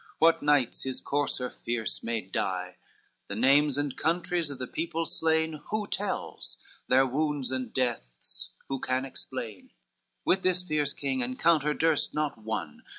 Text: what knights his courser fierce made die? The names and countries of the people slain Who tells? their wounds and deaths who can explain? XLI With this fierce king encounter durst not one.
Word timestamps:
what 0.17 0.41
knights 0.41 0.81
his 0.81 0.99
courser 0.99 1.47
fierce 1.47 2.01
made 2.01 2.31
die? 2.31 2.77
The 3.27 3.35
names 3.35 3.77
and 3.77 3.95
countries 3.95 4.49
of 4.49 4.57
the 4.57 4.65
people 4.65 5.05
slain 5.05 5.61
Who 5.69 5.85
tells? 5.85 6.57
their 6.87 7.05
wounds 7.05 7.51
and 7.51 7.71
deaths 7.71 8.49
who 8.67 8.79
can 8.79 9.05
explain? 9.05 9.65
XLI 9.65 9.71
With 10.25 10.41
this 10.41 10.63
fierce 10.63 10.93
king 10.93 11.21
encounter 11.21 11.75
durst 11.75 12.15
not 12.15 12.35
one. 12.39 12.81